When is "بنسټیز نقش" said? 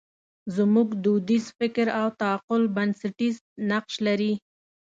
2.75-3.93